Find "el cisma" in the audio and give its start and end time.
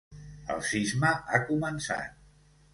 0.53-1.13